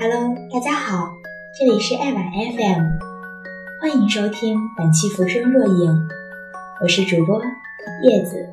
[0.00, 1.08] Hello，大家好，
[1.58, 2.82] 这里是爱晚 FM，
[3.80, 5.92] 欢迎收听本期《浮生若影》，
[6.82, 7.40] 我是主播
[8.02, 8.48] 叶子。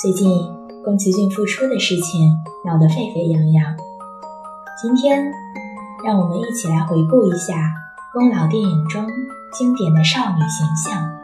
[0.00, 0.30] 最近
[0.82, 2.34] 宫崎骏复出的事情
[2.64, 3.76] 闹得沸沸扬扬，
[4.80, 5.30] 今天
[6.04, 7.74] 让我们一起来回顾一下
[8.14, 9.06] 宫老电影中
[9.52, 11.19] 经典的少女形象。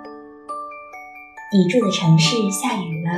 [1.56, 3.12] 你住的城市下雨了，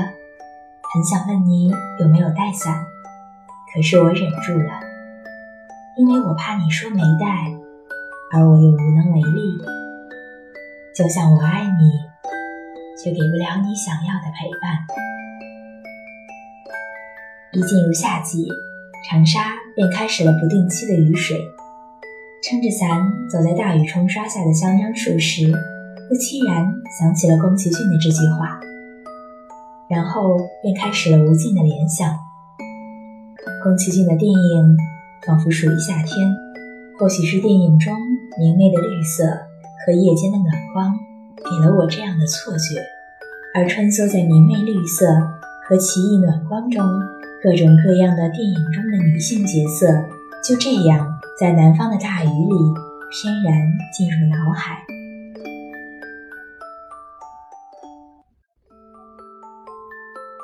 [0.94, 2.86] 很想问你有没有带伞，
[3.74, 4.78] 可是我忍住了。
[5.96, 7.26] 因为我怕你说没带，
[8.32, 9.58] 而我又无能为力。
[10.94, 11.90] 就像我爱你，
[13.02, 14.86] 却给不了你想要的陪伴。
[17.54, 18.46] 一进入夏季，
[19.10, 21.36] 长沙便开始了不定期的雨水。
[22.44, 25.52] 撑着伞走在大雨冲刷下的香樟树时，
[26.08, 26.64] 不期然
[26.98, 28.58] 想起了宫崎骏的这句话，
[29.88, 32.14] 然后便开始了无尽的联想。
[33.62, 34.76] 宫崎骏的电影。
[35.26, 36.30] 仿佛属于夏天，
[36.96, 37.92] 或许是电影中
[38.38, 39.24] 明媚的绿色
[39.84, 40.94] 和夜间的暖光，
[41.36, 42.80] 给了我这样的错觉。
[43.52, 45.04] 而穿梭在明媚绿色
[45.68, 46.82] 和奇异暖光中，
[47.42, 49.92] 各种各样的电影中的女性角色，
[50.42, 51.06] 就这样
[51.38, 52.54] 在南方的大雨里
[53.10, 53.52] 翩然
[53.92, 54.78] 进入脑海。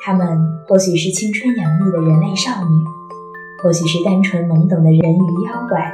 [0.05, 0.27] 她们
[0.69, 2.85] 或许是青春洋溢的人类少女。
[3.63, 5.91] 或许是单纯懵懂的人鱼妖怪，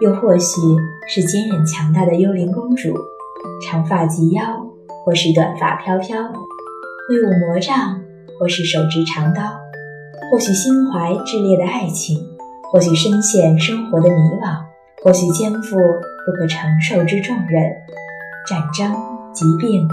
[0.00, 0.58] 又或许
[1.06, 2.96] 是坚韧强大的幽灵公主，
[3.62, 4.42] 长发及腰，
[5.04, 8.00] 或是短发飘飘，挥舞魔杖，
[8.38, 9.42] 或是手执长刀，
[10.32, 12.16] 或许心怀炽烈的爱情，
[12.72, 14.56] 或许深陷生活的迷惘，
[15.04, 17.62] 或许肩负不可承受之重任。
[18.48, 18.90] 战争、
[19.34, 19.86] 疾病、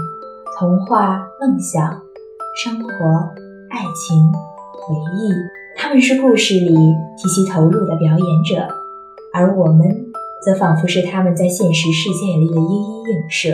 [0.58, 2.00] 童话、梦想、
[2.64, 3.28] 生活、
[3.70, 4.32] 爱情、
[4.72, 5.30] 回忆。
[5.76, 6.74] 他们是故事里
[7.16, 8.66] 极其投入的表演者，
[9.32, 9.88] 而我们
[10.44, 13.50] 则仿佛是他们在现实世界里的一一映射。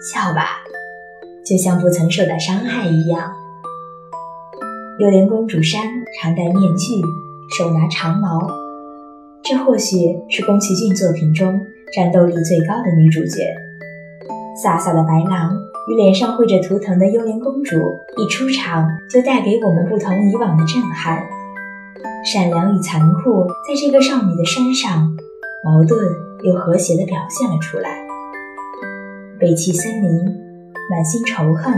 [0.00, 0.62] 笑吧，
[1.44, 3.32] 就像不曾受到伤害一样。
[5.00, 5.82] 幽灵公主珊
[6.20, 7.02] 常戴面具，
[7.56, 8.48] 手拿长矛，
[9.42, 9.96] 这或许
[10.28, 11.60] 是宫崎骏作品中
[11.94, 13.42] 战斗力最高的女主角。
[14.64, 15.67] 飒飒的白狼。
[15.88, 21.26] 与脸上绘着图腾的幽灵公主一出场，就带给我们不同以往的震撼。
[22.24, 25.16] 善良与残酷在这个少女的身上，
[25.64, 25.98] 矛盾
[26.42, 28.06] 又和谐地表现了出来。
[29.40, 30.10] 北气森林，
[30.90, 31.72] 满心仇恨。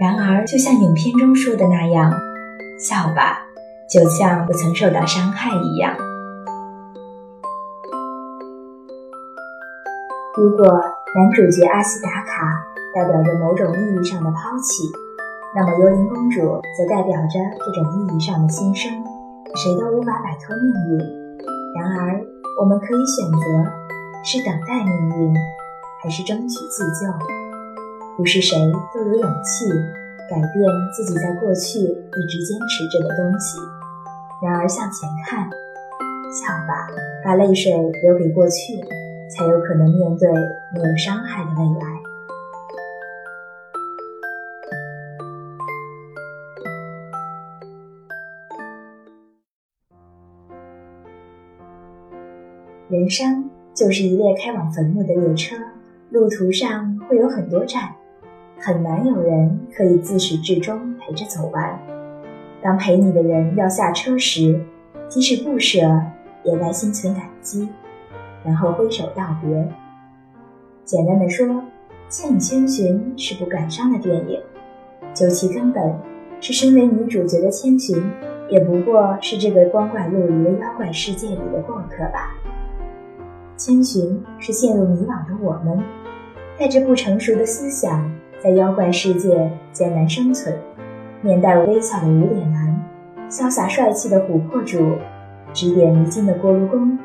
[0.00, 2.10] 然而，就像影片中说的那样，
[2.78, 3.40] 笑吧，
[3.92, 5.94] 就像不曾受到伤害一样。
[10.38, 10.80] 如果。
[11.12, 12.62] 男主角阿西达卡
[12.94, 14.86] 代表着某种意义上的抛弃，
[15.56, 16.38] 那么幽灵公主
[16.78, 18.88] 则代表着这种意义上的新生。
[19.56, 20.98] 谁都无法摆脱命运，
[21.74, 22.14] 然而
[22.60, 23.42] 我们可以选择
[24.22, 25.34] 是等待命运，
[26.00, 27.10] 还是争取自救。
[28.16, 28.56] 不是谁
[28.94, 29.66] 都有勇气
[30.30, 30.54] 改变
[30.94, 33.58] 自己在过去一直坚持着的东西。
[34.44, 35.50] 然而向前看，
[36.30, 36.86] 笑吧，
[37.24, 37.72] 把泪水
[38.04, 38.78] 留给过去。
[39.36, 40.28] 才有可能面对
[40.74, 42.00] 没有伤害的未来。
[52.88, 55.54] 人生就是一列开往坟墓的列车，
[56.10, 57.94] 路途上会有很多站，
[58.58, 61.78] 很难有人可以自始至终陪着走完。
[62.60, 64.60] 当陪你的人要下车时，
[65.08, 65.78] 即使不舍，
[66.42, 67.68] 也该心存感激。
[68.44, 69.68] 然后挥手道别。
[70.84, 71.46] 简单的说，
[72.08, 74.40] 《千与千寻》是部感伤的电影，
[75.14, 75.94] 究其根本，
[76.40, 78.02] 是身为女主角的千寻，
[78.48, 82.34] 也不过是这个光怪陆离的妖怪世界里的过客吧。
[83.56, 85.78] 千寻是陷入迷惘的我们，
[86.58, 88.10] 带着不成熟的思想，
[88.42, 90.56] 在妖怪世界艰难生存，
[91.20, 92.82] 面带微笑的无脸男，
[93.28, 94.96] 潇洒帅气的琥珀主，
[95.52, 96.98] 指点迷津的锅炉工。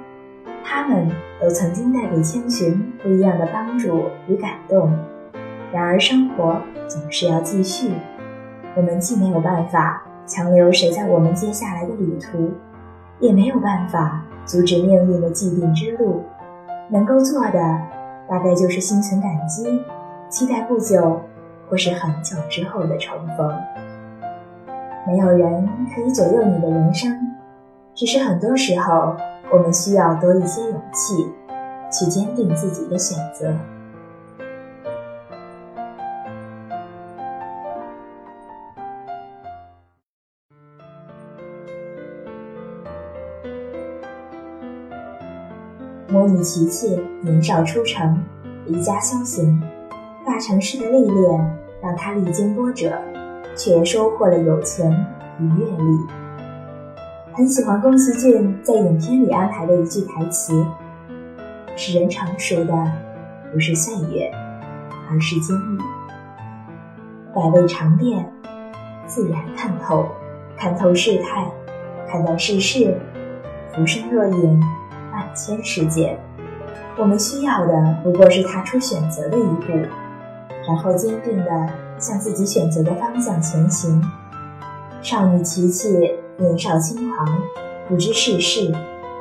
[0.67, 1.07] 他们
[1.39, 4.91] 都曾经带给千寻不一样的帮助与感动，
[5.71, 7.93] 然而生活总是要继续，
[8.75, 12.51] 我们既没有办法强留谁在我们接下来的旅途，
[13.19, 16.23] 也没有办法阻止命运的既定之路，
[16.89, 17.81] 能够做的
[18.27, 19.83] 大概就是心存感激，
[20.29, 21.21] 期待不久
[21.69, 23.55] 或是很久之后的重逢。
[25.07, 27.11] 没有人可以左右你的人生，
[27.95, 29.15] 只是很多时候，
[29.49, 31.25] 我们需要多一些勇气，
[31.89, 33.55] 去坚定自己的选择。
[46.09, 48.21] 模拟琪琪年少出城，
[48.65, 49.61] 离家修行。
[50.25, 52.91] 大城市的历练让他历经波折，
[53.55, 54.91] 却收获了友情
[55.39, 56.24] 与阅历。
[57.37, 60.65] 很喜欢宫崎骏在影片里安排的一句台词
[61.75, 62.73] ：“使人成熟的
[63.51, 64.31] 不是岁月，
[65.11, 65.81] 而是经历。”
[67.35, 68.31] 百味尝遍，
[69.05, 70.07] 自然看透，
[70.55, 71.45] 看透世态，
[72.07, 72.97] 看淡世事，
[73.73, 74.63] 浮生若影，
[75.11, 76.17] 万千世界。
[76.97, 79.73] 我们需要的不过是踏出选择的一步，
[80.65, 84.01] 然后坚定地向自己选择的方向前行。
[85.01, 87.41] 少女琪琪年少轻狂，
[87.87, 88.69] 不知世事，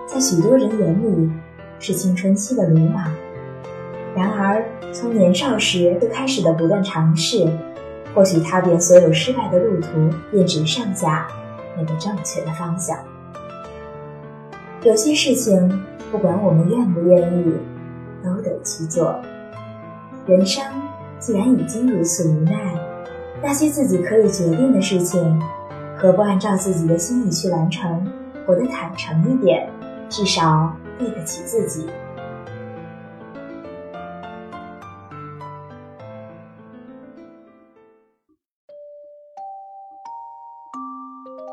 [0.05, 1.31] 在许多人眼里
[1.79, 3.05] 是青春期的鲁莽。
[4.17, 7.49] 然而，从年少时就开始的不断尝试。
[8.15, 9.89] 或许踏遍所有失败的路途，
[10.31, 11.27] 便只剩下
[11.77, 12.97] 那个正确的方向。
[14.85, 15.83] 有些事情，
[16.13, 17.53] 不管我们愿不愿意，
[18.23, 19.17] 都得去做。
[20.27, 20.63] 人生
[21.19, 22.79] 既然已经如此无奈，
[23.43, 25.43] 那些自己可以决定的事情，
[26.05, 28.07] 何不按照自己的心意去完成？
[28.47, 29.67] 活得坦诚一点，
[30.11, 31.89] 至少对得起自己。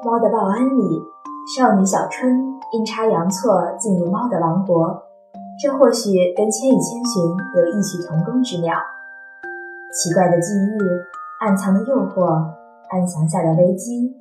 [0.04, 1.02] 猫的报恩里，
[1.58, 2.38] 少女小春
[2.74, 5.02] 阴差阳错进入猫的王国，
[5.64, 7.24] 这或许跟《千与千寻》
[7.58, 8.76] 有异曲同工之妙。
[9.94, 10.78] 奇怪的际遇，
[11.40, 12.26] 暗藏的诱惑，
[12.90, 14.14] 暗藏下的危机，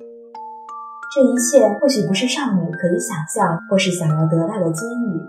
[1.13, 5.27] 这一切或许不是少女可以想象或是想要得到的机遇，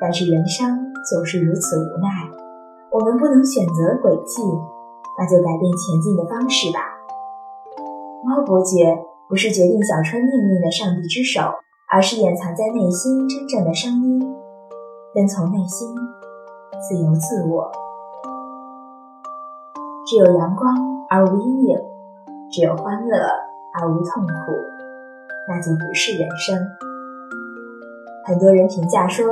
[0.00, 2.08] 但是人生就是如此无奈。
[2.90, 4.42] 我们不能选择轨迹，
[5.18, 6.80] 那就改变前进的方式吧。
[8.24, 9.04] 猫伯爵。
[9.26, 11.40] 不是决定小春命运的上帝之手，
[11.90, 14.20] 而是掩藏在内心真正的声音，
[15.14, 15.88] 跟从内心，
[16.78, 17.72] 自由自我。
[20.06, 20.76] 只有阳光
[21.08, 21.78] 而无阴影，
[22.52, 23.16] 只有欢乐
[23.72, 24.52] 而无痛苦，
[25.48, 26.58] 那就不是人生。
[28.26, 29.26] 很多人评价说，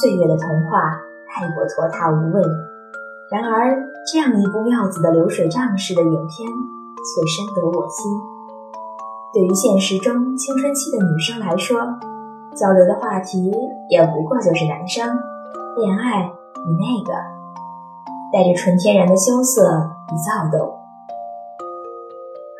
[0.00, 2.42] 岁月的童话太过拖沓无味。
[3.30, 3.76] 然而，
[4.10, 8.10] 这样一部妙子的流水账式的影片，却深得我心。
[9.32, 11.78] 对于现实中青春期的女生来说，
[12.54, 13.50] 交流的话题
[13.88, 15.06] 也不过就是男生
[15.76, 17.12] 恋爱与那个，
[18.32, 20.78] 带着纯天然的羞涩与躁动。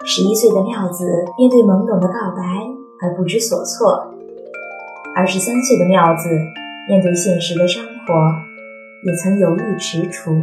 [0.04, 1.04] 十一岁的妙子
[1.38, 2.42] 面对懵懂的告白
[3.02, 4.14] 而不知所措，
[5.16, 6.28] 二十三岁的妙子
[6.88, 8.14] 面对现实的生活
[9.04, 10.42] 也曾犹豫踟蹰。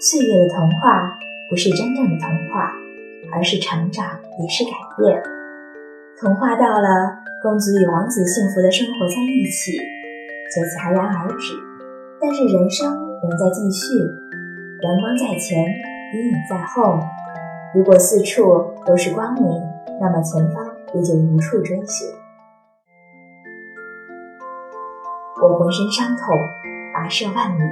[0.00, 1.18] 岁月的童话
[1.48, 2.72] 不是真正的童话。
[3.34, 4.04] 而是成长，
[4.42, 5.22] 也是改变。
[6.20, 9.72] 童话到了，公主与王子幸福的生活在一起，
[10.52, 11.54] 就戛然而止。
[12.20, 12.92] 但是人生
[13.22, 13.96] 仍在继续，
[14.82, 15.64] 阳光在前，
[16.12, 17.00] 阴影在后。
[17.74, 18.42] 如果四处
[18.84, 19.62] 都是光明，
[19.98, 22.08] 那么前方也就无处追寻。
[25.42, 26.36] 我浑身伤痛，
[26.94, 27.62] 跋涉万里，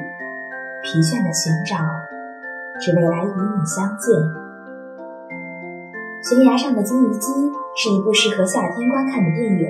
[0.82, 1.76] 疲倦的寻找，
[2.80, 4.10] 只为来与你相见。
[6.22, 7.32] 悬崖上的金鱼姬
[7.76, 9.68] 是一部适合夏天观看的电影。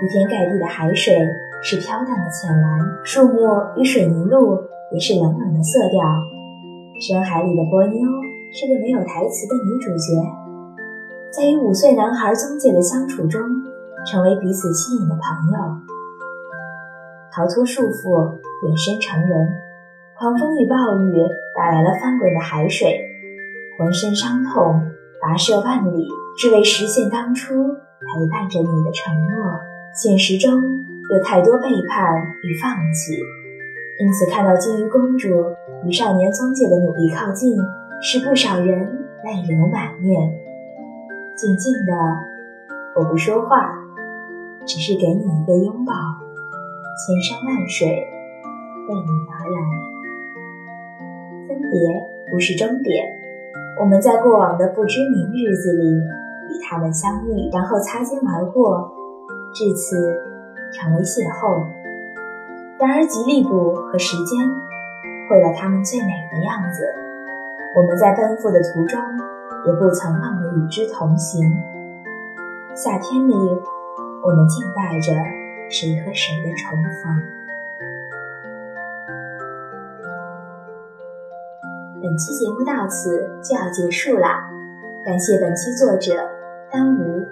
[0.00, 1.14] 铺天盖地的海水
[1.62, 3.38] 是飘荡的浅蓝，树木
[3.76, 4.58] 与水泥路
[4.90, 6.02] 也是冷冷的色调。
[7.00, 8.00] 深海里的波妞
[8.52, 10.18] 是个没有台词的女主角，
[11.32, 13.40] 在与五岁男孩宗介的相处中，
[14.04, 15.58] 成为彼此吸引的朋友。
[17.32, 19.48] 逃脱束缚，变身成人。
[20.18, 23.00] 狂风与暴雨带来了翻滚的海水，
[23.78, 24.82] 浑身伤痛。
[25.22, 29.58] 跋涉万里，只为实现当初陪伴着你的承诺。
[29.94, 32.12] 现实中有太多背叛
[32.42, 33.14] 与放弃，
[34.00, 35.28] 因此看到金鱼公主
[35.86, 37.56] 与少年宗介的努力靠近，
[38.02, 38.68] 使不少人
[39.24, 40.41] 泪流满面。
[41.42, 41.92] 静静的，
[42.94, 43.74] 我不说话，
[44.64, 45.92] 只是给你一个拥抱。
[46.94, 49.58] 千山万水为你而来，
[51.48, 51.72] 分别
[52.30, 53.04] 不是终点。
[53.80, 58.92] 我们在过往的不知名日子里与他们相遇，然后擦肩而过，
[59.52, 59.96] 至此
[60.72, 61.66] 成为邂逅。
[62.78, 64.38] 然而吉利卜和时间
[65.28, 66.84] 毁了他们最美的样子。
[67.74, 69.00] 我们在奔赴的途中，
[69.66, 71.40] 也不曾忘与之同行。
[72.74, 73.34] 夏天里，
[74.22, 75.12] 我们静待着
[75.70, 77.22] 谁和谁的重逢。
[82.02, 84.26] 本期节目到此就要结束了，
[85.04, 86.12] 感谢本期作者
[86.70, 87.22] 丹吴。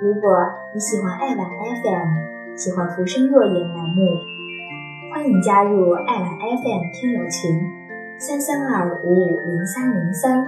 [0.00, 1.46] 如果你喜欢爱晚
[1.82, 4.18] FM，喜欢浮生若影栏目。
[5.12, 7.60] 欢迎加入爱晚 FM 听友群
[8.18, 10.46] 三三二五五零三零三，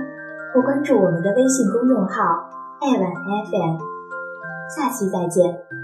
[0.52, 2.48] 或关注我们的微信公众号
[2.80, 3.10] 爱晚
[3.50, 3.78] FM。
[4.68, 5.81] 下期再见。